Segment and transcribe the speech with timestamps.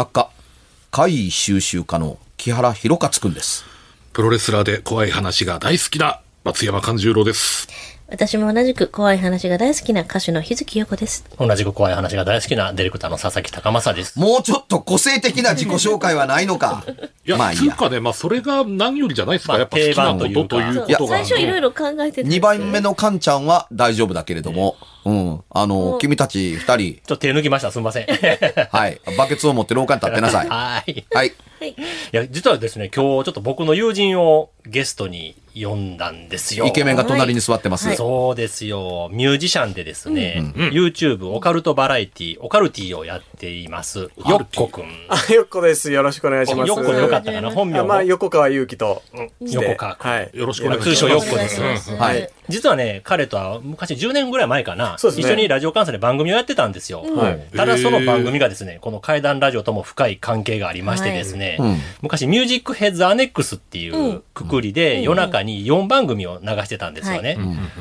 [0.00, 0.30] 作家、
[0.90, 3.66] 怪異収集家の木原博勝くんです。
[4.14, 7.68] プロレスラーで怖い話が大好きな松山勘十郎です。
[8.10, 11.24] 私も同じく怖い話が大好きな歌手の日月陽子です。
[11.38, 14.18] 同じく怖い話が大好きなディレクターの佐々木高正です。
[14.18, 16.84] もうちょっと個性的な自己紹介はないのか。
[17.24, 17.72] いや、まあいいや。
[17.72, 19.52] つうかね、まあ、それが何よりじゃないですか。
[19.52, 21.08] まあやっぱ好きなことということが。
[21.08, 25.40] 最初いろいろ考えてたんです2番目のカンちゃんは大丈夫だけれども、うん。
[25.48, 27.70] あの、君たち二人、ちょっと手抜きました。
[27.70, 28.06] すみません。
[28.72, 29.00] はい。
[29.16, 30.48] バケツを持って廊下に立ってなさい。
[30.50, 31.06] はい。
[31.14, 31.32] はい。
[31.60, 31.72] はい。
[31.72, 31.74] い
[32.12, 36.64] や、実はですね、今日ちょっと僕の友人をゲストに呼んだんですよ。
[36.64, 37.88] イケメンが隣に座ってます。
[37.88, 39.10] はいそうですよ。
[39.12, 44.08] ミュージシャンでですね、YouTube オカルトバラエティ、オカルティをやっています。
[44.26, 44.84] よっこくん。
[45.08, 45.92] あ、よっこです。
[45.92, 46.68] よろしくお願いします。
[46.68, 49.02] よっこでよかったかな本名まあ、横川祐希と。
[49.40, 50.30] 横川君はい。
[50.32, 51.94] よろしくお願いします通称よっこです。
[51.94, 52.30] はい。
[52.50, 54.96] 実はね、彼とは昔10年ぐらい前かな、ね。
[54.98, 57.02] 一緒にラジオ関西で番組をやってたんですよ。
[57.02, 57.56] はい。
[57.56, 61.76] ただその番組がですね、この怪談ラジオとも深い関係がありましてですね、うん。
[62.02, 67.38] 昔ミュージックヘッズアネックスっていうくくりで夜中に4番組を流してたんですよね。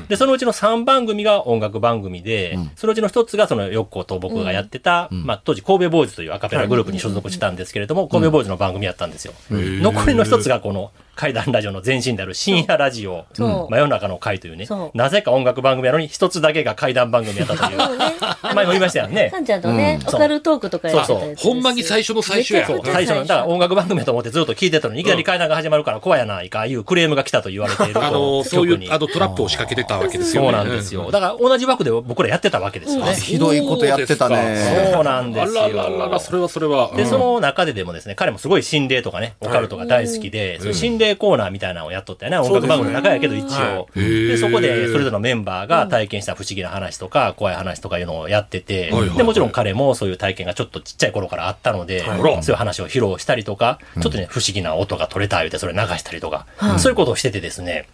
[0.07, 9.33] で、そのうちの3番組が音楽番組で、そのうちの1つがそのよっこと僕がやってた、まあ当時神戸ボーイズというアカペラグループに所属してたんですけれども、神戸ボーイズの番組やったんですよ。
[9.49, 13.71] 残りの1つがこの怪談ラジオの前身である深夜ラジオ、そう。
[13.71, 14.65] 真夜中の会というね。
[14.65, 14.97] そ、う。
[14.97, 17.77] なぜか音楽番組やのに一つだけが怪談番組やったという。
[18.55, 19.29] 前も言いましたよね。
[19.35, 19.39] か。
[19.39, 20.15] んちゃんとね、うん。
[20.15, 22.61] オカルトークとかやってたやつですほんまに最初の最初や。
[22.61, 28.01] めちゃくちゃ最初の、だから音楽番組やと思ってずっと聞いてたのに、いきなり怪談が始まるから怖いやないか、いうクレームが来たと言われている。
[28.01, 30.47] あの、そういう、あの、トラップを仕掛けてたわけですよね。
[30.51, 31.11] そうなんですよ。
[31.11, 33.13] だから同じ枠で僕らやってたわけですよね。
[33.15, 34.91] ひどいことやってたね。
[34.93, 35.63] そうなんですよ。
[35.63, 36.91] あらららら、それはそれは。
[36.95, 37.09] で、うん。
[37.09, 43.87] その中ででもですね、彼もすごい心霊とかね、オカルトが大好きで、心霊コーナーみたいなのをやっとったよね、音楽番組の中やけど一応。
[43.95, 49.17] で、そこでそれぞれのメンバーが体験した不思議な話とか、怖い話とかいうのをやっててはいはいは、い。
[49.17, 56.45] で、もちろん彼もそういう体験がちょっとちっちゃい頃からあったので、はいそういう話を披露したりとか、ちょっとね、不思議な音が取れた言うてそれ流したりとか、
[56.77, 57.87] そういうことをしててですね、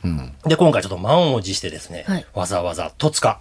[0.46, 3.40] で、今回ちょっと満を持してですねはい、わざわざ戸塚、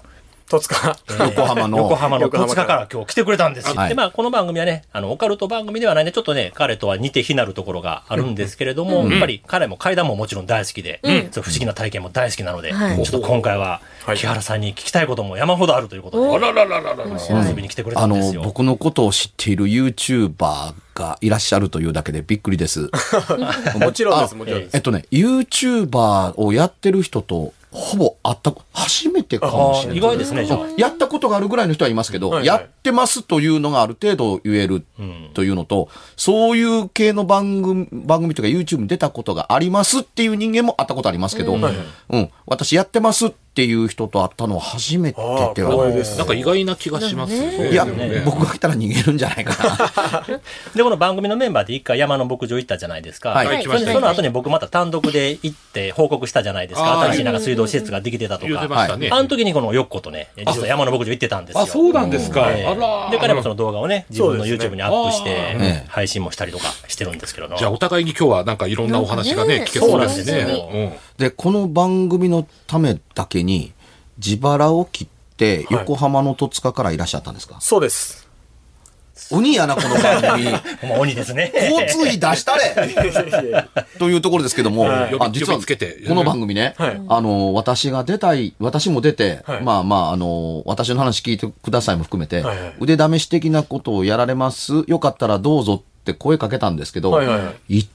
[0.49, 0.97] 戸塚。
[1.19, 1.79] 横浜の。
[1.79, 3.75] 横浜の戸塚から今日来てくれたんですよ。
[3.75, 17.49] はいで、まあ、この番組はね、あの、オカルト番組ではないんで、ちょっとね、彼とは似て非なるところがあるんですけれども、やっぱり彼も階段ももちろん大好きで、そういう不思議な体験も大好きなので、はいちょっと今回は、はい木原さんに聞きたいことも山ほどあるということで、あらららららら。
[17.49, 18.43] 遊びに来てくれたあのんです、よ。
[18.43, 22.91] 僕のことを知っている YouTuber がいらっしゃるというだけでびっくりです。
[23.81, 24.77] もちろんです、あもちろんです。
[24.77, 29.97] えっとね、YouTuber をやってる人とほぼ会った、初めてかもしれない。
[29.97, 30.61] あ意外ですね、じゃあ。
[30.79, 34.85] やったことがあるぐらいの人はいますけど、はいはいやってますというのがある程度言える
[35.33, 45.21] というのと、そういう系の番組、番組とか YouTube に出たことがありますっていう人間も会ったことありますけど、うん、私やってますっていう人と会ったのは初めて
[45.55, 45.89] では。
[46.17, 47.71] なんか意外な気がしますよね。
[47.71, 47.87] いや、
[48.25, 50.41] 僕が来たら逃げるんじゃないかな。
[50.75, 53.31] で、この番組のメンバーで一回山の牧場行ったじゃないですか。
[53.31, 56.97] はいそれでその後に僕また単独で行って報告したじゃないですか。
[56.97, 58.69] はい新しいなんか水道施設ができてたとか。
[58.69, 59.09] ましたね。
[59.11, 61.63] あの時にこのよっことね、実は山の牧場行ってたんですよ。
[61.63, 62.47] あ、そうなんですか。
[62.47, 63.11] あええら。
[63.11, 70.99] で、彼もその動画をね、自分の YouTube にアップしてええ、配信もしたりとかしてるんですけどもじゃあ、お互いに今日はなんかいろんなお話がね、聞けそうですそうなんね。
[71.19, 73.73] で、この番組のためだけに、
[74.19, 78.25] 自腹を切って、横浜の戸塚からいらっしゃったんですか、そうです。
[79.31, 80.51] 鬼やな、この番組。
[80.91, 81.53] ま鬼ですね。
[81.55, 82.75] 交通費出したれ！
[83.99, 85.17] というところですけども、はい。
[85.19, 86.03] あ実は呼びつけて。
[86.09, 87.01] この番組ね、はい。
[87.09, 89.63] あの、私が出たい、私も出て、はい。
[89.63, 92.75] まあまあ、あの、私の話聞いてくださいも含めて、はいはい。
[92.81, 97.79] 腕試し的なことをやられます、よかったらどうぞって声かけたんですけど、はいはいはい。
[97.79, 97.87] っ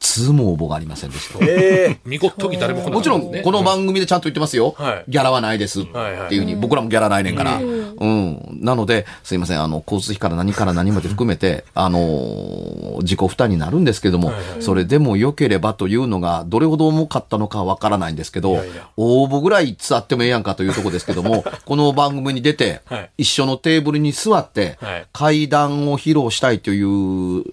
[0.00, 1.38] つも応募がありませんでした。
[1.44, 4.74] ええ見事に誰も来なかもちろん、この番組でちゃんと言ってますよ。
[4.76, 5.04] はい。
[5.08, 7.58] ギャラはないですってはいはいいうふうに、僕らもギャラないねんから。
[7.58, 8.58] うん。
[8.60, 27.44] なので、すいません、あの、交通費から何から何まで含めて、あのー自己負担になるんですけども、それでも良ければというのが、どれほど重かったのかわからないんですけどいやいや、応募ぐらいいつあってもええやんかというところですけども、 この番組に出てはい、一緒のテーブルに座ってはい、階段を披露したいという、う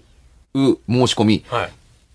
[0.54, 1.64] 申し込み、は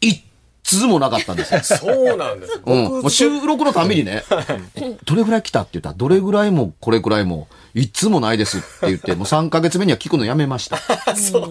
[0.02, 0.10] い。
[0.10, 0.24] 一
[0.64, 1.60] 通もなかったんですよ。
[1.62, 2.62] そうなんです。
[2.66, 4.24] うん、も僕う収録のたびにね、
[5.06, 10.78] どれぐらい来たって言ったら、どれぐらいもこれぐらいも、いつもないですって言って、もう3ヶ月目には聞くのやめました。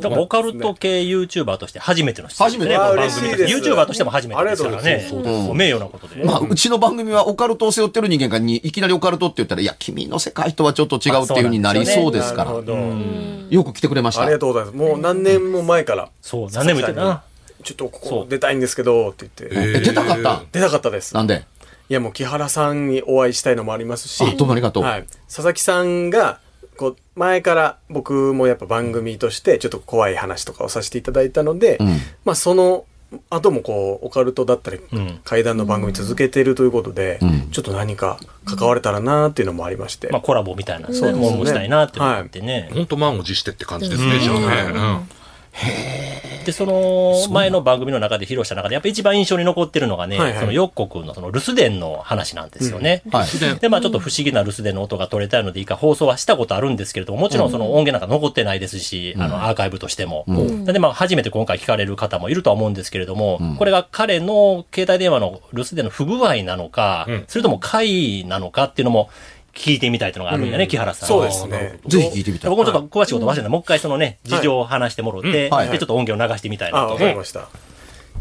[0.00, 4.90] でもオカルト系 YouTuber として初めての出演初めての番嬉しいです YouTuber としても初めてですからね。
[4.92, 6.24] ありがとうごもう名誉なことで。
[6.24, 12.52] まあ、うちの番組はオカルトを背負ってる人間がに、いきなりオカルトって言ったら、いや、君の世界とはちょっと違うっていうふうになりそうですから。
[12.52, 14.32] よく来てくれましたあり。
[14.32, 14.76] がとうございます。
[14.76, 17.22] もう何年も前から、そう、何年も言ってたな。
[17.62, 19.78] ちょっとここ出たいんですけど、って言って。
[19.78, 20.42] え、出たかった？
[20.52, 21.14] 出たかったです。
[21.14, 21.44] なんで？
[21.88, 24.82] いやもう木原さんにお会いしたいのもありますし、あ、どうもありがとう。
[24.82, 25.06] はい。
[25.26, 26.40] 佐々木さんが、
[26.78, 31.86] こう、前から僕もやっぱ番組としてちょっと怖い話とかをさせていただいたので、ん
[32.24, 32.86] まあその
[33.28, 40.08] 後もこう、オカルトだったり、ん怪談の番組続けてるということで、んちょっと何か関われたらなっていうのもありまして。
[40.10, 42.70] まあコラボみたいな、そうそうですねいうものもしたいなって思ってね。
[42.72, 45.21] 本当満を持してって感じですね、じゃあね。
[46.44, 50.40] で、その前の番組の中で披露した中で、やっぱ一番印象に残ってるのがね、はいはい。
[50.40, 53.02] そのヨッコ君のその留守電の話なんですよね。
[53.10, 53.58] はい。
[53.60, 60.24] で、まあちょっと不思議な留守電の音が取れたので、一回放送はしたことあるんですけれども、もちろんその音源なんか残ってないですし、あの、アーカイブとしても。
[60.64, 69.10] で、まあ初めて今回聞かれる方もいるとは思うんですけれども、これが彼の携帯電話の留守電の不具合なのか、それとも回なのかっていうのも
[69.54, 71.08] 聞いてみたいというのがあるんやね、木原さん。
[71.08, 71.78] そうですね。
[71.86, 72.50] ぜひ聞いてみたい。
[72.50, 75.68] 僕もちょっと詳しいこと忘れたので、もう一回そのね、事情を話してもろって、はい。
[75.68, 76.98] で、ちょっと音源を流してみたいなあ、とわ。
[76.98, 77.48] かりました。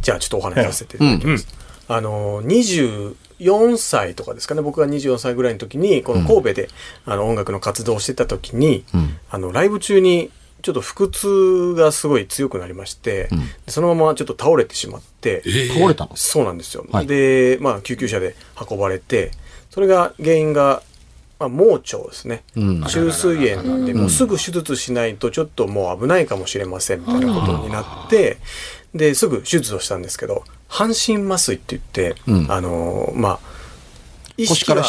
[0.01, 1.48] じゃあちょっとお話しさせていただきます。
[1.88, 6.69] あの、24歳とかですかね、僕が24歳ぐらいの時に、この神戸で、
[7.06, 8.83] あの音楽の活動をしてた時に、
[9.30, 10.31] あの、ライブ中に、
[10.62, 13.30] ちょっと腹痛がすごい強くなりまして、
[13.66, 15.42] でそのままちょっと倒れてしまって、
[15.74, 16.12] 倒れたの？
[16.16, 16.86] そうなんですよ。
[16.92, 17.07] はい。
[17.07, 18.36] で、まあ、救急車で
[18.69, 19.31] 運ばれて、
[19.72, 20.83] それが原因が、
[21.41, 22.43] まあ、盲腸ですね。
[22.55, 28.38] ん中水炎なんで、もうすぐ手術しないとちょっともう危ないかもしれませんみたいなことになって、
[28.93, 33.39] で、すぐ手術をしたんですけど、半身麻酔って言って、うんあのーまあ、
[34.38, 34.83] 意腰から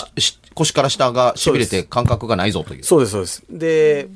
[0.55, 2.85] 腰から下が痺れて感覚がないぞという。
[2.85, 3.43] そうです、そうです。
[3.49, 4.09] で、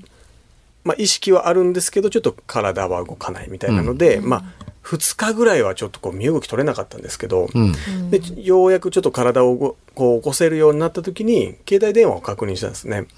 [0.86, 4.44] まあ、意識はあるんですけど、ちょっと体は動かないみたいなので、まあ、
[4.84, 7.74] 2日ぐらいはちょっとこう身動き取れなかったんですけど、うん。
[8.08, 13.08] でようやくちょっと体をごこう起こせるようになった時に携帯電話を確認したんですね、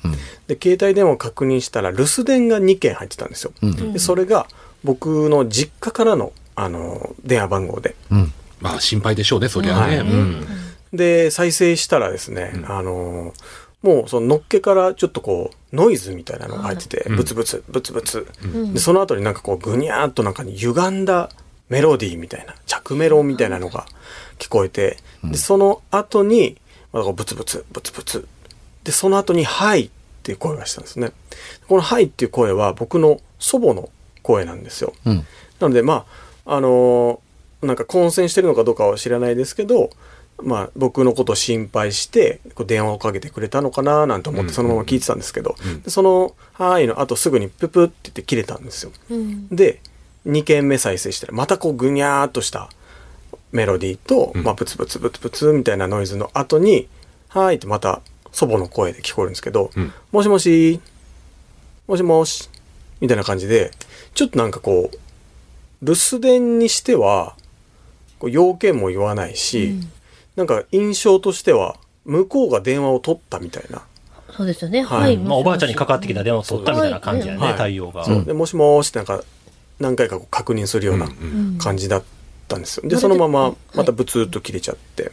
[0.46, 3.52] で携帯電話を確認したら留守電が2件入ってたんですよ、
[3.92, 4.46] でそれが
[4.82, 7.96] 僕の実家からのあの電話番号で。
[8.10, 8.32] うん。
[8.60, 9.80] まあ心配でしょうね、そりゃね。
[9.80, 9.98] はい。
[9.98, 10.46] うん。
[10.94, 13.34] で再生したらですね、あの
[13.82, 18.26] もうそののっけからちょっとこうノイズみたいなのが入ってて、ブツブツブツブツ、
[18.72, 21.30] でその後になんかこうぐにゃーっとなんかに歪んだ
[21.68, 23.86] メロディーみたいな着メロみたいなのが
[24.38, 26.56] 聞こえて、でその後に
[26.92, 28.28] またこうブツブツブツブツ。
[28.84, 29.90] でその後に「はい」っ
[30.22, 31.12] ていう声がしたんですね。
[31.66, 33.90] この「はい」っていう声は僕の祖母の
[34.22, 35.26] 声なんですよ、うん。
[35.60, 36.06] なのでま
[36.46, 37.18] ああのー
[37.60, 39.90] なんか混戦してるのかどうかは知らないですけど
[40.42, 48.92] まあ僕のことを心配してこう電話をかけてくれたのかななんて思ってそのまま聞いてたんですけど、でその「はーい」の後すぐにププって言って切れたんですよ。
[49.50, 49.80] で
[50.26, 52.70] 2件目再生したらまたこうぐにゃーっとした
[53.52, 56.88] メロディーと、まあ、ブツブツブツブツみたいなノイズの後に
[57.28, 59.92] 「はーい」ってまた祖母の声で聞こえるんですけど「ん。
[60.12, 60.80] もしもし
[61.86, 62.48] もしもし」
[63.00, 63.70] みたいな感じで
[64.14, 64.98] ちょっとなんかこう
[65.82, 67.34] 留守電にしては
[68.18, 69.76] こう要件も言わないし、
[70.38, 73.82] なんか印象としては向こうが電話を取ったみたいな、
[74.30, 74.82] そうですよね。
[74.82, 75.16] はいはい。
[75.16, 78.04] まあおばあちゃんにかかってきた電話を取ったみたいな感じやね、はい対応が。
[78.04, 79.24] そうでもしもしってなんか
[79.80, 81.08] 何回かこう確認するような
[81.58, 82.04] 感じだっ
[82.46, 82.88] たんですよ。
[82.88, 85.10] でそのまままたブツッと切れちゃって、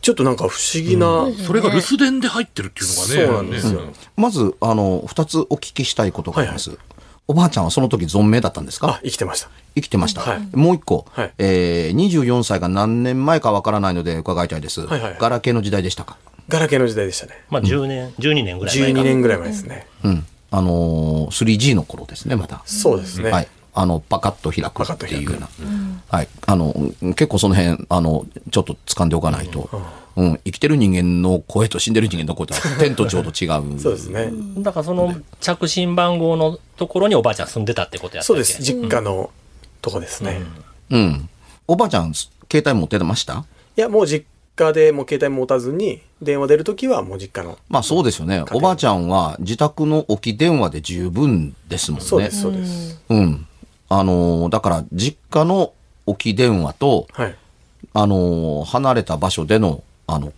[0.00, 3.26] ちょっとなんか不思議な、それが留守電で入ってるっていうのがね。
[3.26, 6.78] そうなんですよねまず、あの、二つお聞きしたいことがあります。
[7.28, 9.48] おばあちゃんはその時存命だったんですあか生きてました。
[9.74, 10.20] 生きてました。
[10.20, 14.86] はいもう一個、はいえー、24歳が何年前かわからないので伺いたいです。
[14.86, 16.18] はいはいガラケーの時代でしたか？
[16.48, 17.32] ガラケーの時代でしたね。
[17.50, 19.86] まあ10年、12年ぐらい前か12年ぐらい前ですね。
[20.04, 20.26] うん。
[20.50, 22.62] あのー、3G の頃ですね、まだ。
[22.64, 23.30] そうですね。
[23.30, 23.48] はい。
[23.74, 25.48] あの、パカッと開くパカッと開くっていうような。
[26.08, 26.28] はい。
[26.46, 26.74] あの、
[27.14, 29.82] 結構その辺、あの、ちょっと掴んでおかないと、うん、
[30.16, 33.78] 生きてる人間の声と死んでる人間の声とは 天と地ほど違う。
[33.80, 34.30] そうですね。
[34.58, 38.26] だからその着信番号のところにおばあちゃん住んでたってことやったっけ？
[38.26, 38.62] そうです。
[38.62, 39.30] 実家の
[39.82, 40.40] とこですね。
[40.90, 41.28] うん。
[41.68, 43.44] おばあちゃん、携帯持ってました？
[43.76, 44.24] いや、もう実
[44.56, 47.58] 家でもう携帯持たずに、電話出るときはもう実家の。
[47.68, 48.42] まあそうですよね。
[48.52, 52.06] おばあちゃんは自宅の置き電話で十分ですもんね。
[52.06, 52.98] そうです、そうです。
[53.10, 53.46] うん。
[53.90, 55.72] あのーだから実家の
[56.06, 57.34] 置き電話と、はい。
[57.92, 60.32] あのー離れた場所での、あの、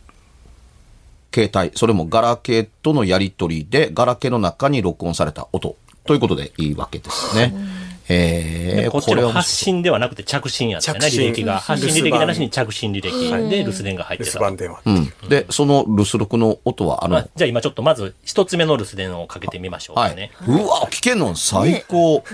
[1.34, 7.54] 携帯、それもガラケーとのやり取りで、ガラケーの中に録音された音ということでいいわけですね。
[8.10, 11.58] えー、でこっちのは発信ではなくて着信やったよね、着信履歴が。
[11.58, 14.40] 発信履歴なしに着信履歴で留守電が入っ留てた。
[14.40, 14.80] 守番電話。
[14.86, 14.90] う
[15.26, 15.28] ん。
[15.28, 20.30] で、その留守録の音は、あの、まあじゃあ今ちょっとまず一つ目の留守電をかけてみましょうはいかね。。
[20.46, 21.36] うわ、聞けんの？
[21.36, 22.24] 最高。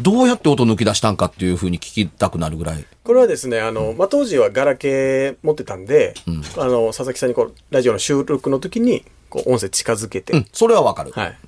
[0.00, 2.84] どうやって音抜き出したんかっていうふうに聞きたくなるぐらい。
[3.04, 6.14] これはですね、あの、まあ、当時はガラケー持ってたんで、
[6.56, 11.12] あの、佐々木さんにこう、ラジオの収録の時に、こう、音声近づけて、うん、それはわかる。
[11.12, 11.38] はい。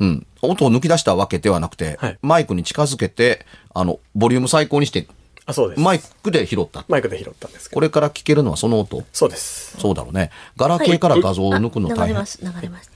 [0.00, 0.26] うん。
[0.42, 5.06] 音を抜き出したわけではなくて、はいマイクに近づけて、あの、ボリューム最高にして、
[5.46, 5.80] あ、そうです。
[5.80, 6.84] マイクで拾った。
[6.88, 7.74] マイクで拾ったんですけど。
[7.74, 9.04] これから聞けるのはその音？
[9.12, 9.76] そうです。
[9.78, 10.30] そうだろうね。
[10.56, 12.02] ガラケーから画像を抜くの大変。
[12.02, 12.90] あ流れます、流れます。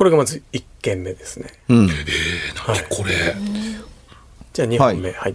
[0.00, 1.50] これがまず1件目ですね。
[1.68, 1.84] うん。
[1.84, 1.92] えー、
[2.66, 3.12] 何これ。
[4.54, 5.12] じゃあ2本目。
[5.12, 5.34] はい。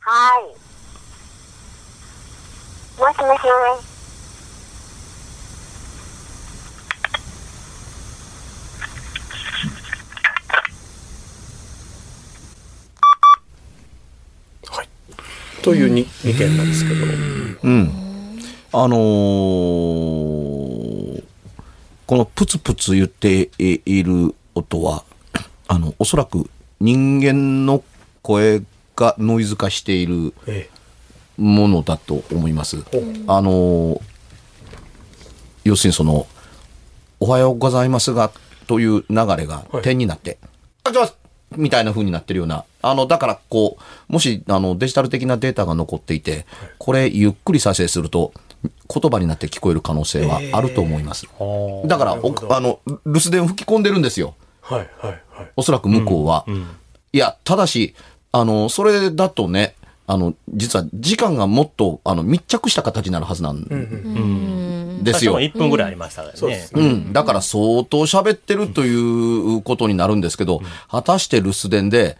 [0.00, 0.44] はい。
[3.00, 3.40] もしもし。
[14.70, 14.88] はい。
[15.66, 17.04] という 2, 2件なんですけど。
[17.64, 17.90] うん。
[18.86, 19.00] あのー
[22.06, 25.02] このプツプツ言っている音は、
[25.66, 27.82] あの、おそらく人間の
[28.22, 28.62] 声
[28.94, 30.70] がノイズ化しているえ
[31.36, 32.76] ものだと思います。
[33.26, 34.00] あのー
[35.64, 36.28] 要するにその、
[37.18, 38.30] おはようございますが、
[38.68, 39.82] という流れがはい。
[39.82, 40.38] 点になって、
[40.84, 41.12] あ、じゃあ
[41.56, 43.78] みたいな風になってるような、あの、だからこ
[44.08, 46.46] う、もし、あの、デジタル的なデータが残っていて、
[46.78, 48.32] これ、ゆっくり再生すると、
[48.88, 51.26] 言葉になって聞こえる可能性はあると思います。
[51.86, 54.34] だから、おあの、留守電吹き込んでるんですよ。
[54.60, 55.50] はいはいはい。
[55.56, 56.44] おそらく向こうは。
[57.12, 57.94] いや、ただし、
[58.32, 59.74] あの、それだとね、
[60.06, 65.40] あの、実は時間がもっと、あの、密着した形になるはずなんですよ。
[65.40, 66.30] 1分ぐらいありましたね。
[66.34, 67.12] そうですうん。
[67.12, 72.16] だから相当喋ってるということになるんですけど、果たして留守電で、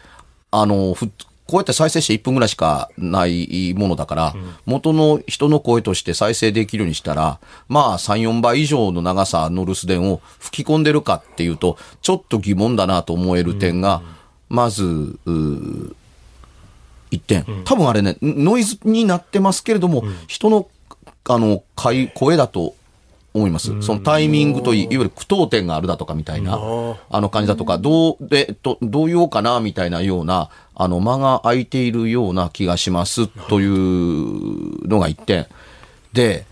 [0.51, 1.11] あの、ふ
[1.47, 4.35] こうやって再生して1分ぐらいしかないものだから、
[4.65, 7.39] 元の人の声として再生できるようにしたら、
[7.69, 14.03] まあ3、4倍以上の長さの留守電を吹き込んでるかっていうと、ちょっと疑問だなと思える点が、
[14.49, 15.95] まず、うー
[17.13, 17.45] 一点。
[17.65, 20.69] 多分あれね、ノイズになってますけれども、人の、
[21.29, 22.75] あの、会声だと
[23.37, 23.81] 思います。
[23.83, 26.59] そのタイミングといい、いわゆる句読点があるだとかみたいな、
[27.11, 35.47] あの感じだとか、どう、で、と、どう言おうかな、みたいなような、あの、間が空いているような気がします、というのが一点。
[36.13, 36.47] で、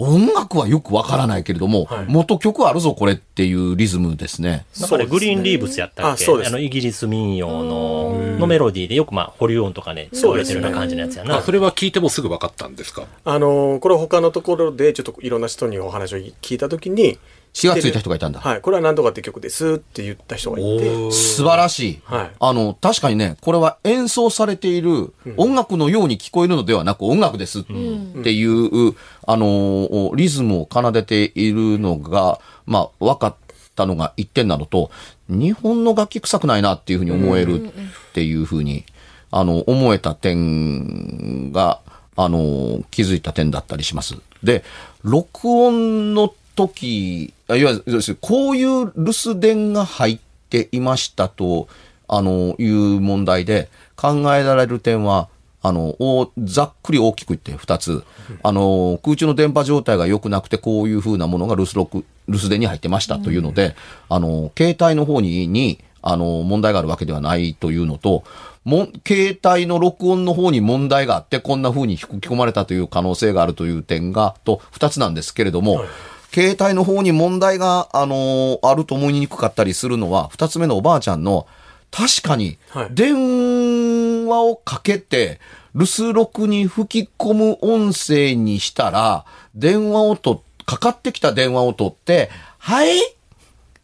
[0.00, 4.64] 音楽はよくわからないけれども、元曲あるぞ、これっていうリズムですね。
[4.80, 6.24] なんかね、グリーンリーブスやったっけ？
[6.24, 6.48] あそうです。
[6.48, 11.36] あの、イギリス民謡の、のメロディーでよくまあ、保留音とかね、使われてるような感じのやつやな。
[11.36, 13.06] あ、それは聞いてもすぐ分かったんですか？
[13.24, 17.18] あのーこれは他のところでちょっといろんな人にお話を聞いたときに、
[17.52, 18.40] 気がついた人がいたんだ。
[18.40, 22.00] はい、これは何とかって曲ですって言った人がいて、素晴らしい。
[22.04, 22.30] はい。
[22.38, 28.94] あの、確かにね、これは演奏されている音楽のように聞こえるのではなく音楽ですっていう、
[29.26, 33.36] あの、リズムを奏でているのが、まあ、分かっ
[33.74, 34.90] たのが一点なのと、
[35.28, 37.72] 日本の楽器臭くないなっていうふうに思えるっ
[38.14, 38.84] ていうふうに、
[39.30, 41.80] あの、思えた点が、
[42.16, 44.16] あの、気づいた点だったりします。
[44.42, 44.64] で、
[45.02, 46.32] 録音の
[46.68, 50.18] 時、いわゆる、こういう留守電が入っ
[50.50, 51.68] ていましたと、
[52.08, 55.28] あの、いう問題で考えられる点は、
[55.62, 55.96] あの、
[56.38, 58.02] ざっくり大きく言って二つ。
[58.42, 63.76] あの、空中の電波状態が良くなくて、こういう風なものが留守録、留守電に入ってましたというので、
[64.08, 68.24] あの、携帯の方に、に、あの、問題があるわけではないというのと、
[68.64, 75.84] も、携帯の録音の方に問題があって、こんな風に吹き込まれたという可能性があるという点が、と、二つなんですけれども、
[76.32, 81.46] 携帯の方に問題が、あのあると思いにくかったりするのは、二つ目のおばあちゃんの、
[81.90, 85.40] 確かにはい、電話をかけて、
[85.74, 93.00] 留守録に吹き込む音声にしたら、電話をと、かかってきた電話を取って、はい？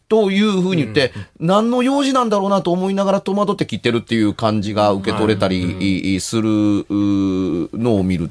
[0.09, 6.85] というふうに言って、何の用事なんだろうなと思いながら戸惑って切ってるっていう感じが受け取れたりするう
[7.77, 8.31] のを見る、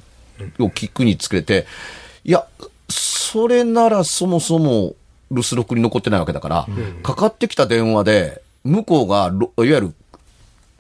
[0.60, 1.68] を聞くにつれて、
[2.24, 2.48] いや、
[2.90, 4.96] それならそもそも
[5.32, 6.68] 留守録に残ってないわけだから、
[7.04, 9.94] かかってきた電話で、向こうがろ、いわゆる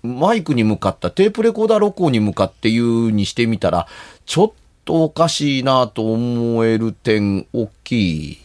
[0.04, 3.88] マイクに向かった、テープレコーダー録音に向かって言うにしてみたら、
[4.26, 4.52] ちょっ
[4.86, 8.38] とおかしいなと思える点、大きい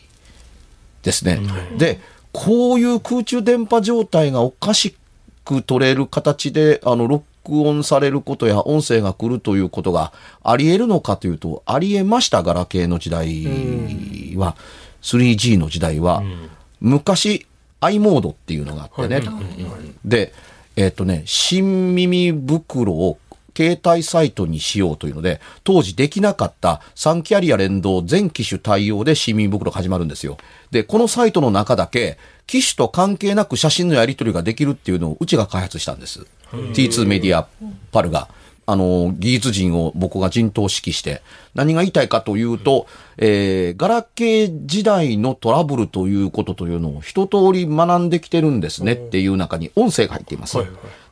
[1.02, 1.40] ですね。
[1.76, 2.00] で、
[2.32, 4.96] こういう空中電波状態がおかし
[5.44, 14.56] く取れる形で、あの、録音されることや音声が来るということがあり得るのかというと、あり得ました、ガラケーの時代は、
[15.02, 16.22] 3G の時代は、
[16.80, 17.46] 昔、
[17.80, 19.22] i モードっていうのがあってね。
[20.04, 20.32] で、
[20.76, 23.18] えっ、とね、新耳袋を
[23.56, 30.36] 携帯サイトにしようというので、当時できなかった3キャリア連動全機種対応で新耳袋が始まるんですよ。
[30.70, 36.26] で、このサイトの中だけ、機種と関係なく写真のやり取りができるっていうのをうちが開発したんです。
[36.52, 37.46] T2 メディア
[37.92, 38.28] パルが。
[38.66, 41.22] あの、技術陣を僕が陣頭指揮して、
[41.56, 50.58] 何が言いたいかというと、えー、ガラケー時代のトラブルということというのを一通り学んできてるんですねっていう中に音声が入っています。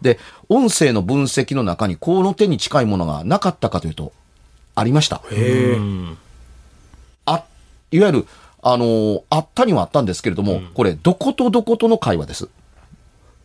[0.01, 4.13] で、音声の分析の中にこの手に近いものがなかったかというと、
[4.77, 5.21] ありました。
[7.27, 7.45] あ、
[7.91, 8.27] いわゆる、
[8.63, 12.49] あのーあったにはあったんですけれども、これ、どことどことの会話です。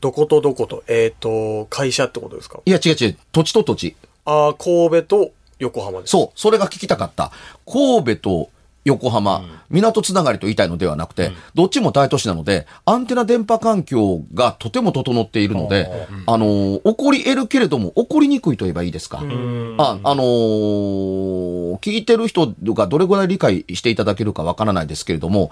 [0.03, 2.59] どことどことえっ、と、会社ってことですか？
[2.65, 3.95] いや、違う違う、土地と土地。
[4.25, 6.11] ああ、神戸と横浜です。
[6.11, 7.31] そう、それが聞きたかった。
[7.65, 8.49] 神戸と
[8.83, 15.89] 横浜、港つながりと言いたいのではなくて、どっちも大都市なので、アンテナ電波環境がとても整っているので、
[16.25, 19.19] あのー起こり得るけれども、起こりにくいと言えばいいですか？
[19.19, 25.49] あ、あのー聞いてる人がどれぐらい理解していただけるかわからないですけれども、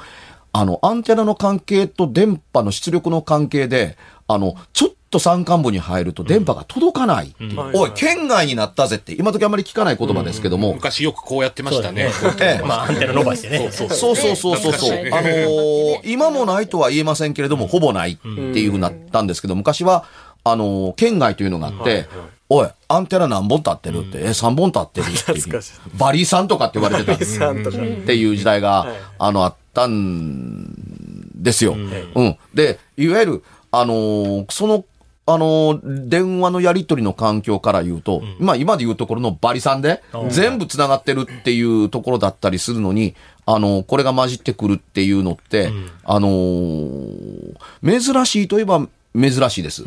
[0.54, 7.60] あの、アンテナの関係と電波の出力の関係で、あの、ちょっと山間部に入ると電波が届かないっていう。
[7.60, 7.72] うん。
[7.76, 12.10] おい、県外になったぜって、今時あんまり聞かない言葉ですけども、昔よくこうやってましたね。
[12.40, 12.66] ええ。
[12.66, 13.70] まあ、アンテナ伸ばしてね。
[13.72, 14.36] そうそうそう。
[14.58, 20.06] そうそうねあのー今もないとは言えませんけれども、ほぼないっていうふうになったんですけど、昔は、
[20.44, 22.08] あのー県外というのがあって、
[22.50, 25.50] おい、アンテナ何本立ってるって、え、3本立ってるって
[25.98, 27.16] バリさんとかって言われてた。
[27.16, 27.78] んですさんとか。
[27.78, 28.88] っていう時代が、
[29.20, 31.74] あの、あったんですよ。
[32.16, 32.38] うん。
[32.54, 34.86] で、いわゆる、あのーその、
[35.28, 43.16] あのー電話のやり取りの環境から言うと、まあ今で言うところのバリさんで、全部繋がってるっていうところだったりするのに、
[43.46, 45.72] あのーこれが混じってくるっていうのって、
[46.04, 48.88] あのー珍しいといえば
[49.20, 49.84] 珍しいです。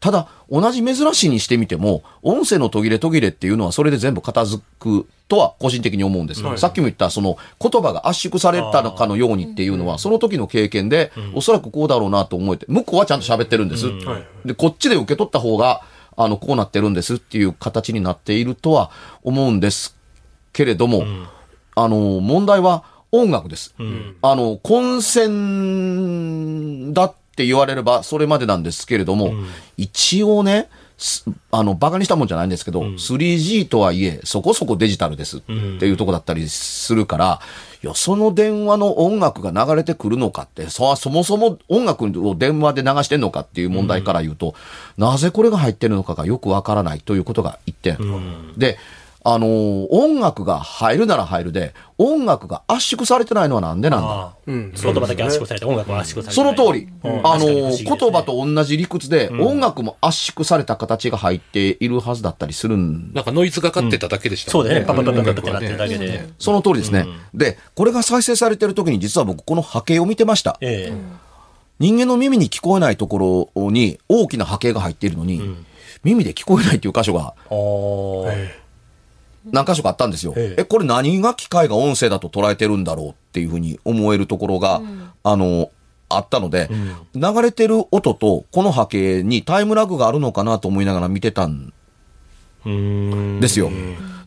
[0.00, 6.42] ただ、同じ珍しいにしてみても、音声の途切れ途切れっていうのはそれで全部片付くとは個人的に思うんです。
[6.56, 13.86] さっきも言った、その言葉が圧縮されたのかのようにっていうのは、その時の経験で、おそらくこうだろうなと思えて、向こうはちゃんと喋ってるんです。
[13.86, 15.82] はいで、こっちで受け取った方が、
[16.16, 18.90] あの、こうなってるんですっていう形になっているとは
[19.22, 19.96] 思うんです
[20.52, 21.04] けれども、
[21.76, 23.74] あの、問題は音楽です。
[24.22, 29.32] あの、混戦だって言われればそれまでなんですけれども、
[29.78, 37.40] 一応ね、すあの、バカにしたもんじゃないんですけど、3G とはいえ、そこそこデジタルですっていうとこだったりするから、
[37.82, 44.54] いや、その電話の音楽が流れてくるのかって、そそもそも音楽を電話で流してんのかっていう問題から言うと、
[44.98, 47.96] なぜこれが入ってるのかがよくわからないということが一点。
[48.58, 48.76] で、
[49.22, 54.34] あのー音楽が入るなら入るで、音楽が圧縮されてないのはなんでなんだ？
[54.46, 54.72] うん。
[54.72, 56.64] 言葉だけ圧縮されて、音楽は圧縮されてそ。
[56.64, 56.88] の通り。
[57.04, 64.86] うんあの確かに不思議ですね言葉と同じ理屈で、音楽も圧縮された形が入っているはずだったりするんなんかノイズがかってただけでしたもんそうだよね。
[64.86, 66.28] パパパパパ音ってなってるだけで。
[66.38, 67.06] その通りですね。
[67.34, 70.56] で、これが再生されてる時に実は僕この波形を見てました。
[70.60, 71.30] ええ。
[71.78, 75.40] 人間の耳に聞こえないところに大きな波形が入っているのに、
[76.04, 77.34] 耳で聞こえないっていう箇所が
[79.44, 80.34] 何箇所かあったんですよ。
[80.36, 84.82] えええ、これ何が機械が音声だと捉えてるんだろうっていうふうに思えるところが、
[85.22, 85.70] あの、
[86.08, 86.68] あったので、
[87.14, 91.72] 流れてる音とこの波形にタイムラグがあるのかなと思いながら見てたん。
[92.64, 93.70] ですよ。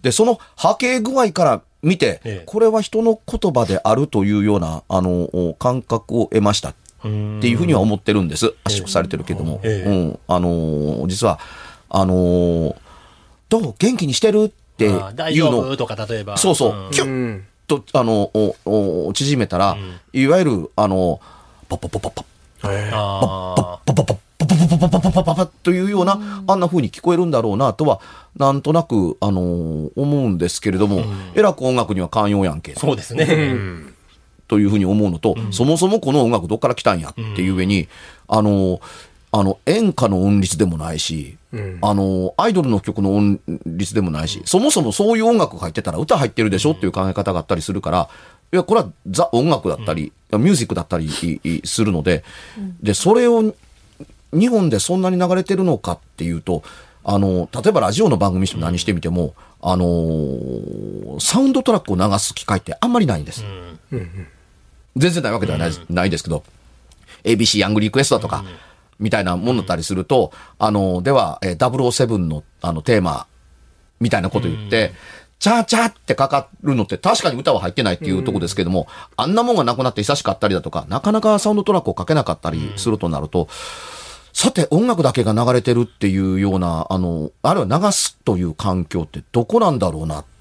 [0.02, 8.54] で、その波形具合から見て、ええこれは人の言葉であるというような、あの、感覚を得ましたっていうふうには思ってるんです。
[8.64, 9.60] 圧縮されてるけども。
[9.64, 10.20] ええうん。
[10.28, 11.40] あのー実は、
[11.90, 12.76] あのー
[13.50, 13.76] どう？
[13.78, 14.52] 元気にしてる？
[14.74, 15.78] っていうの夫？
[15.78, 16.38] とか、例えば。
[16.38, 17.46] そうそう、んキュッうん。
[17.68, 18.56] と、あの、お
[19.08, 19.78] お縮めたら、
[20.12, 21.22] いわゆる、あの、
[21.70, 22.26] パッパッパッパッパッ。
[22.64, 28.02] パッパッパッパッパッパッパッパッパッパッパッパッというような、あんな風に聞こえるんだろうなとは、
[28.38, 31.04] なんとなく、あのー思うんですけれども、
[31.36, 33.28] えらく音楽には寛容やんけ、そうですね。
[34.48, 37.88] というふうに思うのと、そもそもこの音楽どっから来たんやっていう上に、
[38.28, 38.82] あのー
[39.36, 41.80] あの、演歌の音律でもないし、ん。
[41.82, 48.10] あの、アイドルの曲の音律でもないし、そもそもそういう音楽が入ってたら歌入ってるでしょっていう考え方があったりするから、
[48.54, 51.10] いや、これはザ音楽だったり、ミュージックだったり
[51.66, 52.24] するので、
[52.84, 53.56] で、それを
[54.32, 56.62] 日本でそんなに流れてるのかっていうと、
[57.04, 63.44] あの、例えばラジオの番組しても何してみても、あのーサウンドトラックを流す機会ってあんまりないんです。
[64.96, 66.44] 全然ないわけではない,、ないですけど、
[67.24, 68.44] ABC ヤングリクエストとか、
[69.04, 73.28] みたいなものだったりすると、あの、では、えー007のあのテーマ、
[74.00, 74.94] みたいなこと言って、
[75.40, 78.88] チャーチャーってかかるのって確かに歌は入ってないっていうとこですけども、
[79.18, 83.50] あんなもんがなくなって久しかったりだとか、なかなかサウンドトラックをかけなかったりするとなると、
[84.32, 90.33] さて音楽だけが流れてるっていうような、あの、あるいは流すという環境ってどこなんだろうなって、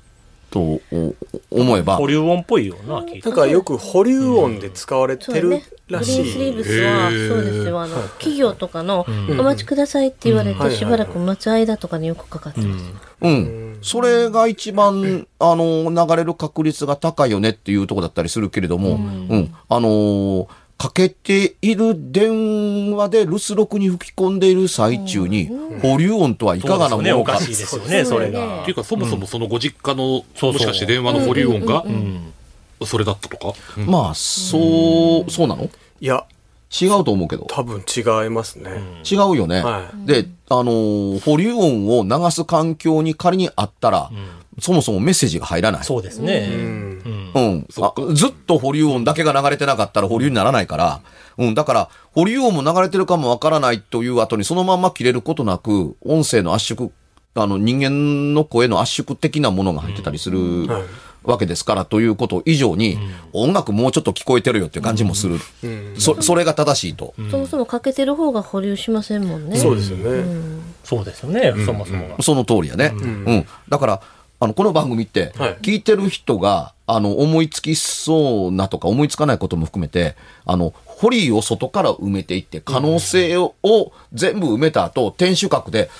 [0.52, 1.14] とお
[1.50, 5.58] 思えば保、留音っぽいよな、聞いてなんかよく保留音で使われてるそうね。
[5.58, 6.52] グリらしーンスリーい。
[6.52, 7.80] ブスは、そうですよ。
[7.80, 12.84] あの、企業とかの、お待ちくださいって言われて、しばらく待つ間とかによくかかってます。
[13.22, 13.78] うん。
[13.80, 18.92] それが一番、あの、流れる確率が高いよねっていうところだったりするけれども、う
[19.36, 19.54] ん。
[19.68, 20.46] あのー
[20.82, 25.48] かけている電話で留守録に吹き込んでいる最中に、
[25.80, 28.62] 保留音とはいかがなもね、おのかかしいですよね、それが。
[28.62, 28.74] っていう。
[28.74, 32.32] か、そもそもそのご実家の、そうもしかして電話の保留音が、うん。
[32.84, 35.70] それだったとか、うんまあ、そう、そうなの？
[36.00, 36.24] いや、
[36.80, 37.46] 違うと思うけど。
[37.48, 38.72] 多分違いますね。
[39.08, 39.62] 違うよね。
[39.62, 40.06] はい。
[40.06, 44.10] で、あのー保留音を流す環境に仮にあったら、
[44.60, 45.84] そもそもメッセージが入らない。
[45.84, 46.48] そうですね。
[46.50, 47.30] うん。
[47.34, 47.66] うん。
[48.04, 51.00] うんずっと保留音だけが流れてなかったら保留にならないから、
[51.38, 56.90] うん、だから、保留音も流れてるかもわからないという後にそのまんま切れることなく、音声の圧縮、
[57.34, 60.82] あの、人間の声の圧縮的なものが入ってたりするはい
[61.24, 62.98] わけですから、ということ以上に、
[63.32, 65.38] 音楽もうちょっと聞こえてるよっていう感じもする。
[65.96, 67.14] そ、それが正しいと。
[67.30, 69.56] そもそもかけてる方が保留しませんもんね。
[69.56, 70.24] そうですよね。
[70.84, 72.22] そうですよね、そもそもが。
[72.22, 72.92] その通りやね。
[72.96, 73.46] うん。
[73.68, 74.00] だから、
[74.42, 85.90] あの、この番組ってはい、聞いてる人が、あの、思いつきそうなとか思いつかないことも含めて、あの、堀を外から埋めていって、可能性をを全部埋めた後、天守閣で、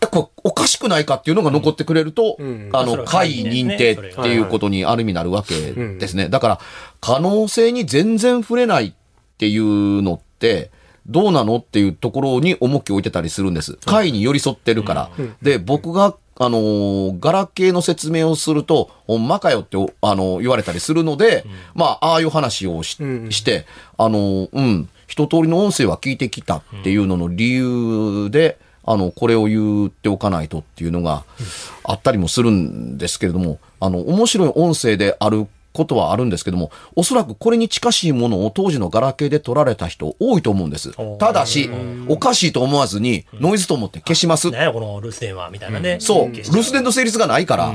[0.00, 6.30] え、これおかしくないかっていうのが残ってくれると、んあの、会認定っていうことにある意味なるわけですね。
[6.30, 6.60] だから、
[7.02, 8.92] 可能性に全然触れないっ
[9.36, 10.70] ていうのって、
[11.06, 13.76] どうなのっていうところに重きを置いてたりするんです。
[13.84, 15.10] 会に寄り添ってるから。
[15.42, 22.96] で、僕が、あのーガラケーの説明をすると、ほんまかよって、おあのー言われたりするので、まあ、ああいう話をし,、
[23.28, 23.66] して、
[23.98, 31.24] あのーうん、一通りの音声は聞いてきたっていうのの理由で、あの、これを言っておかないとっていうのが
[31.84, 40.92] あったりもするんですけれども、あの、面白い音声であることはあるんですけども、おそらくこれに近しいものを当時のガラケーで撮られた人多いと思うんです。
[41.18, 41.70] ただし、
[42.08, 44.50] おかしいと思わずに、ノイズと思って消します。
[44.50, 45.98] ね、この留守電話みたいなね。
[46.00, 47.68] そう、留守電の成立がないから、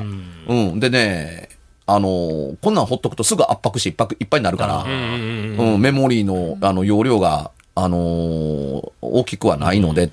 [0.48, 1.50] うん、でね、
[1.88, 10.10] あのーこんなんほっとくとすぐ圧迫していっぱいいっぱいになるから、うん、メモリーの、あの、容量が、あのー大きくはないので、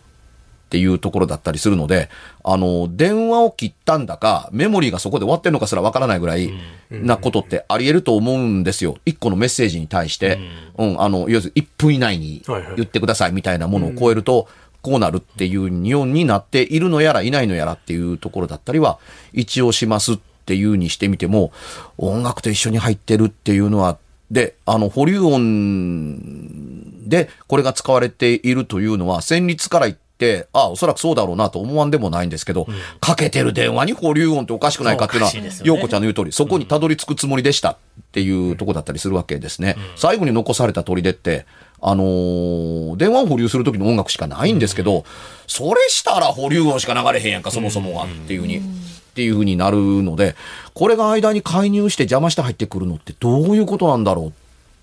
[0.73, 2.09] っていうところだったりするので、
[2.43, 6.51] あの、電話を切ったんだか、メモリーがそこで終わってるのかすらわからないぐらい
[6.91, 8.97] なことってあり得ると思うんですよ。
[9.05, 10.39] 一個のメッセージに対して、
[10.79, 12.43] うん、あの、要するに1分以内に
[12.77, 14.49] 言ってくださいみたいなものを超えると、
[14.81, 18.99] こうなるっていうようになっているのやらいないのやらっていうところだったりは、
[19.35, 21.53] 一応しますっていうにしてみても、
[21.99, 23.99] 音楽と一緒に入ってるっていうのは、
[24.31, 32.69] で、あの、保留音でこれが使われているというのは、旋律から言って、ああ、おそらくそうだろうなと思わんでもないんですけど、
[33.01, 37.77] かけてる電話に保留音っておかしくないかっていうのは、そうおかしいですよねようこちゃんの言う通り、そこにたどり着くつもりでしたっ
[38.13, 39.77] ていうとこだったりするわけですね。
[39.97, 41.45] 最後に残された砦って、
[41.81, 45.05] あのー電話を保留する時の音楽しかないんですけど、
[45.49, 48.59] それしたら保留音しか流れへんやんか、そもそもがっていうふうに。
[48.59, 50.37] っていうふうになるので、
[50.73, 54.33] これが間に介入して邪魔して入ってくるのってどういうことなんだろうっ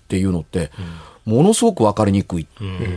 [0.06, 0.70] ていうのって、
[1.24, 2.46] ものすごくわかりにくい。
[2.60, 2.90] だから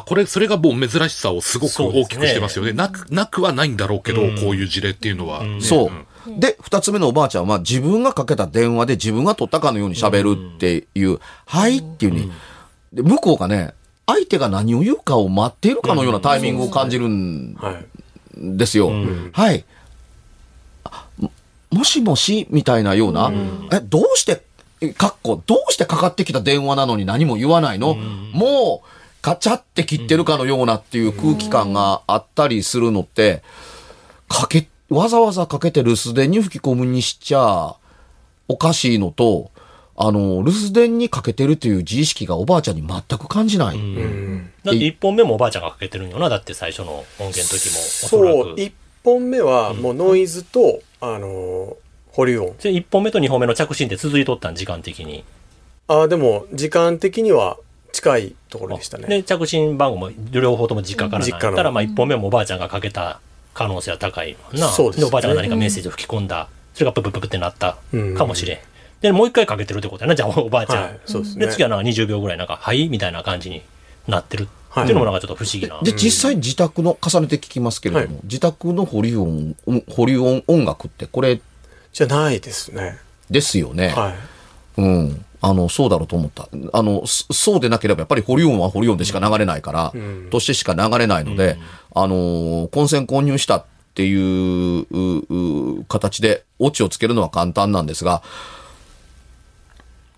[0.00, 2.72] これ、それがもう珍しさをすごく大きくしてますよね。
[2.72, 5.44] なく、なくはないんだろうけど、こういう事例っていうのは。
[5.44, 5.90] ねそ
[6.26, 6.40] う。
[6.40, 12.30] で、二つ目のおばあちゃんは自分がかけた電話で自分が取ったかのように喋るっていう、はいっていうに、
[12.92, 13.74] で、向こうがね、
[14.06, 17.86] 相手が何を言うかを待っているかのようなタイミングを感じるんはい。
[18.36, 18.90] ですよ。
[19.32, 19.64] はい。
[20.84, 21.30] あも
[21.70, 23.32] もしもしみたいなような、
[23.72, 24.42] え、どうして、
[24.80, 33.42] えかっこ、どうしてかかってきた電話なのに何も言わないの、もう、カチャって切ってるかのようなっていう空気感があったりするのって、
[34.28, 37.76] かけ、わざわざかけて留守電に吹き込むにしちゃ、
[38.48, 39.52] おかしいのと、
[39.96, 43.76] あの、留守電にかけてるという自意識がおばあちゃんに全く感じない。
[44.64, 46.28] だって1本目もおばあちゃんがかけてるんよな。
[46.28, 47.78] だって最初の音源の時も。
[47.78, 48.60] おそそう、らく。
[48.60, 48.72] 1
[49.04, 51.76] 本目はもうノイズと、あの、
[52.08, 52.56] 保留音。
[52.60, 55.22] で1本目と2本目の着信って続いとったん、時間的に。
[55.86, 57.58] ああ、でも、時間的には
[57.92, 59.06] 近いところでしたね。
[59.08, 63.20] で、着信番号も両方とも実家から実家のったら、まあ1本目もおばあちゃんがかけた
[63.54, 64.68] 可能性は高いもんな。
[64.68, 66.48] そうですねおばあちゃんが何かメッセージを吹き込んだ。
[66.74, 68.58] それがププププってなったうんかもしれん。
[69.02, 70.82] で、もう一回かけてるってことやな、じゃあおばあちゃん。
[70.84, 72.88] はいそうですねで、次はなんか20秒ぐらいなんか、はい？
[72.88, 73.62] みたいな感じに
[74.08, 74.48] なってる。
[74.70, 75.78] はいっていうのもなんかちょっと不思議な。
[75.82, 79.54] で、実際自宅の、重ねて聞きますけれども、はい自宅の保留音、
[79.90, 81.42] 保留音音楽ってこれ
[81.92, 82.96] じゃないですね。
[83.30, 83.88] ですよね。
[83.88, 84.14] は
[84.78, 84.80] い。
[84.80, 85.24] うん。
[85.44, 86.48] あの、そうだろうと思った。
[86.72, 91.58] あの、そそうでなければやっぱり保留音は保留音でしか流れないから、んとしてしか流れないので、
[91.94, 98.22] あの、混線混入したっていううう形でオチをつけるのは簡単なんですが、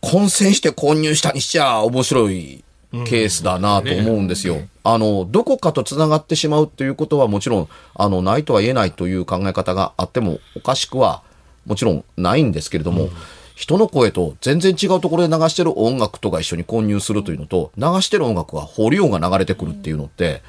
[0.03, 2.63] 混線して混入したにしちゃ面白い
[3.07, 4.59] ケースだなと思うんですよ。
[4.85, 11.23] あの、どこかと繋がってしまうということはもちろん、あの、ないとは言えないという考え方があってもおかしくは
[11.65, 13.09] もちろんないんですけれども、
[13.55, 20.43] 人の声と全然違うところで流してる音楽とか一緒に混入するというのと、流してる音楽は保留音が流れてくるっていうのって、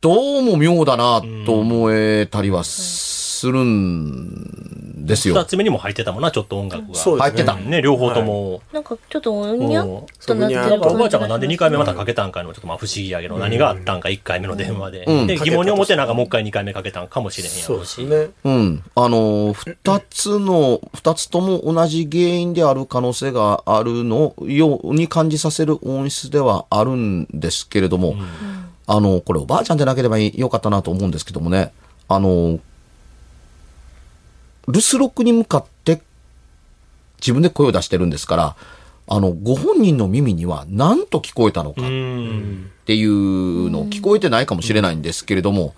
[0.00, 5.34] どうも妙だなと思えたりはするんですよ。
[5.34, 6.94] 二つ目にも入ってたもんな、ちょっと音楽が。
[6.94, 7.56] そうですね入ってた。
[7.56, 8.62] ね、両方とも。
[8.72, 9.86] なんかちょっとおにゃっ
[10.26, 15.04] となってるうんなんかおばあちゃんが感じなんで2回目またかけたんかのちょっとまあ不思議やけど、何があったんか1回目の電話で。
[15.06, 18.06] うんで、疑問に思ってなんかもう一回2回目かけたんかもしれへんやそうろうし。
[18.06, 18.30] ですね。
[18.44, 18.82] うん。
[18.94, 28.16] あの、二つの、二つとも同じ原因である可能性があるのように感じさせる音質ではあるんですけれども、
[28.86, 31.72] あの、これおばあちゃんでなければよかったなと思うんですけどもね、
[32.08, 32.58] あの、
[34.70, 36.00] 留守録に向かって
[37.20, 38.56] 自分で声を出してるんですから、
[39.06, 41.82] あの、ご本人の耳には何と聞こえたのか。
[41.82, 41.84] っ
[42.86, 45.74] ていうのを聞こえてないかもしれないんですけれども、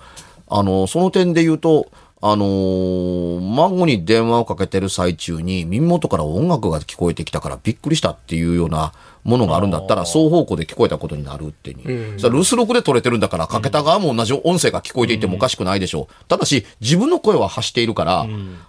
[0.48, 1.88] あの、その点で言うと、
[2.24, 8.92] あのー孫に電話をかけてる最中に耳元から音楽が聞こえてきたからびっくりしたっていうような
[9.24, 11.82] ものがあるんだったら、双方向で聞こえたことになるってに。
[11.82, 16.24] それは留守録で撮れてるんだから、かけた側も同じ音声が聞こえていてもおかしくないでしょう。
[16.26, 18.26] ただし、自分の声は発しているから、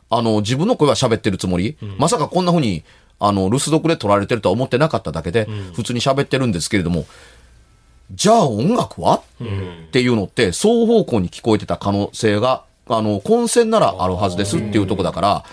[0.10, 2.84] あの、自分の声は喋ってるつもり、まさかこんな風に、
[3.20, 7.06] あの、留守録で撮られてるとは思ってなかっただけで、普通に喋ってるんですけれども、
[8.12, 15.44] じゃあ音楽は、っていうのって、双方向に聞こえてた可能性が、あの、混戦ならあるはずですっていうとこだから、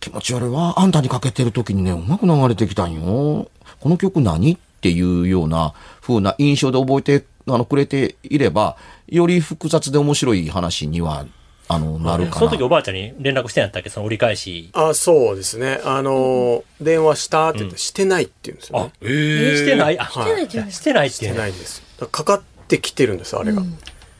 [0.00, 0.80] 気持ち悪いわ。
[0.80, 3.48] あんたにかけてる時にね、音楽流れてきたんよ。
[3.82, 8.76] この曲何っていうような風な印象で覚えて、あの、くれていれば、
[9.08, 11.26] より複雑で面白い話には、
[11.66, 12.38] あの、なるかな。
[12.38, 13.88] その時おばあちゃんに連絡してんやったっけ？
[13.88, 14.70] その折り返し。
[14.72, 15.80] あ、そうですね。
[15.84, 19.98] あの、電話したって言って、してないって言うんですよあね。、えーしてない？
[19.98, 21.82] あ、はいないじゃないしてないっしてていうないんです。
[21.98, 23.62] だからかかってきてるんです、あれが。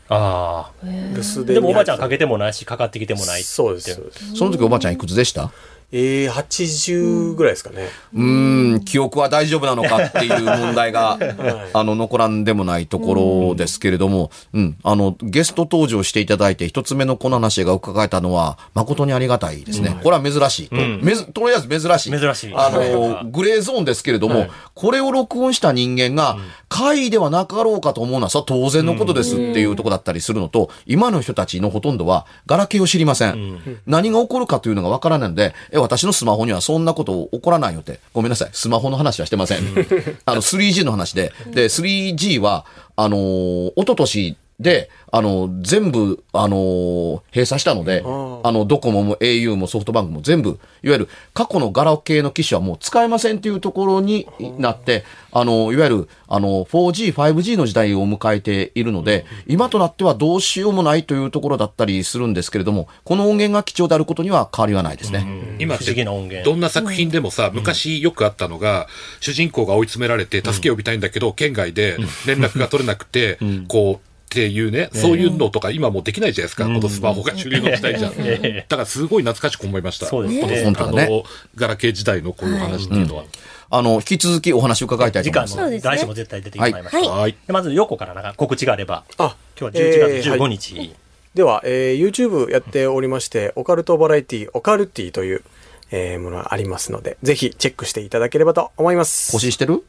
[0.09, 0.87] ああ。
[0.87, 3.49] 留守電でもおばあちゃんはかけててもないし、かかってきてもないって。
[3.49, 3.95] そうです。
[3.95, 5.53] そうですその時おばあちゃんいくつでした？
[5.93, 7.89] えー、80ぐらいですかね。
[8.15, 11.19] うーん、記憶は大丈夫なのかっていう問題が、
[11.75, 19.95] あの、残らんでもないところですけれども、うん、あの、ゲスト登場していただいて、一つ目のこの話が伺えたのは、誠にありがたいですね。
[20.03, 20.77] これは珍しいと。
[20.77, 22.11] めずとりあえず珍しい。
[22.11, 22.55] 珍しい。
[22.55, 26.39] あの、グレーゾーンですけれども、これを録音した人間が、
[26.71, 33.61] 会ではなかろうかと思うのは、それは当然のことですっていうところだったりするのと、今の人たちのほとんどは、ガラケーを知りません。
[33.87, 37.99] 何が起こるかというのがわからないので、え、私のスマホにはそんなこと起こらないよって。
[38.13, 38.51] ごめんなさい。
[38.53, 39.59] スマホの話はしてません。
[40.25, 41.33] あの、3G の話で。
[41.51, 42.65] で、3G は、
[42.97, 54.27] あのー、一昨年で、あの、全部、あの、閉鎖したので、あの、ドコモも au もソフトバンクも全部、いわゆる過去のガラケーの機種はもう使えませんっていうところに
[54.59, 65.27] なって、あの、いわゆる、あの、4G、5G の時代を迎えているので、今となってはどうしようもないというところだったりするんですけれども、この音源が貴重であることには変わりはないですね。
[65.59, 66.45] 今っ不思議な音源。
[66.45, 68.87] てどんな作品でもさ、昔よくあったのが、
[69.21, 73.39] 主人公が追い詰められて助けを呼びたいんだけど、県外で連絡が取れなくて、
[73.69, 76.65] こう、っていうね、そういうのとか今もうできないじゃないですか。
[76.65, 78.17] このスマホが主流の時代じゃん。
[78.17, 80.07] だからすごい懐かしく思いました。
[80.07, 83.25] そうですね本当だねあの、ガラケー時代のこういう話っていうのは。
[83.69, 85.63] あの、引き続きお話を伺いたいと次回思います。
[85.63, 86.99] そうですねも来週も絶対出てもらいました。
[86.99, 87.37] はいはい。
[87.47, 90.95] でまず横からなんか告知があれば、あ、今日は11月15えーはい日。
[91.35, 95.43] では、えー YouTube やっておりまして、オカルトバラエティ、オカルティという、
[95.91, 99.33] えーものがありますので、ぜひチェックしていただければと思います。
[99.33, 99.85] 更新してる？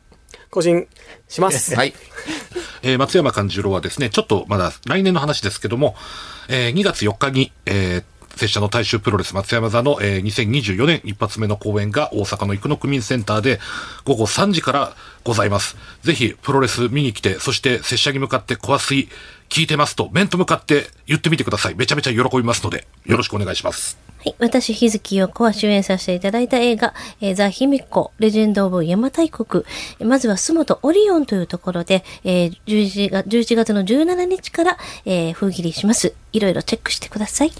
[0.50, 0.88] 更新
[1.28, 1.76] します。
[1.76, 1.94] はい。
[2.84, 5.96] えー松山勘十郎はですね、ちょっとまだ来年の話ですけども、
[6.50, 8.04] えー2月4日に、えー
[8.36, 13.60] 拙者の大衆プロレス松山座の、えー2024年一発目の公演が大阪の生野区民センターで
[14.06, 15.78] 午後3時からございます。
[16.02, 19.08] ぜひプロレス見に来て、そして拙者に向かって小水
[19.50, 21.76] 聞いてますと面と向かって言ってみてください。
[21.76, 23.98] めちゃめちゃ喜びますので、よろしくお願いします。
[24.24, 24.36] はい。
[24.40, 29.66] 私、日月陽子は主演させていただいた映画、えーザ・ヒミコ、レジェンド・オブ・邪馬台国。
[30.00, 36.14] まずは、洲本オリオンというところで、えー11月 ,11 月の17日から、えー封切りします。
[36.32, 37.52] いろいろチェックしてください。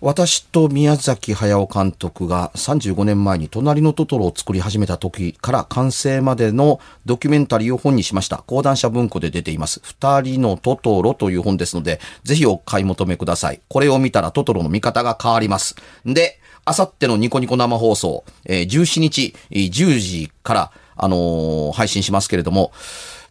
[0.00, 8.44] 私と宮崎駿監督が35年前に隣のトトロを作り始めた時から完成までのドキュメンタリーを本にしました。
[8.46, 9.80] 講談社文庫で出ています。
[9.82, 13.60] 二人のトトロという本ですので、ぜひお買い求めください。
[13.68, 15.74] これを見たらトトロの見方が変わります。
[16.06, 22.70] で、あさってのニコニコ生放送、えー17日10時から、あのー配信しますけれども、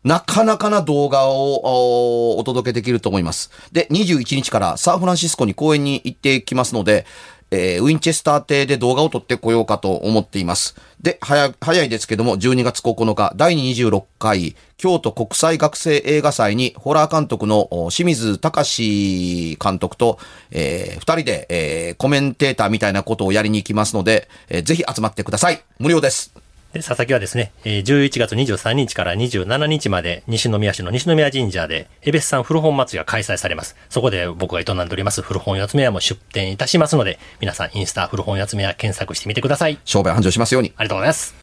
[0.08, 3.52] なかなかな動画をお届けできると思います。
[3.74, 7.06] で、21日からサンフランシスコに公演に行ってきますので、
[7.52, 10.76] えーウィンチェスター邸で動画を撮ってこようかと思っています。
[11.02, 20.20] で、早、早いですけども、12月9日、第26回、京都国際学生映画祭に、ホラー監督の清水隆監督と、
[20.52, 25.62] えー二人で、えーコメンテーターみたいなことをやりに行きますので、えーぜひ集まってください。
[25.80, 26.47] 無料です。
[26.74, 33.76] で、佐々木はですね、えー11月23日から27日まで、西宮市の西宮神社で、エベスさん古本祭りが開催されます。
[33.90, 39.80] そこで僕が営んでおります古本集め屋も出店いたしますので、皆さんインスタ古本集め屋検索してみてください。
[39.86, 40.74] 商売繁盛しますように。
[40.78, 41.38] ありがとうございます。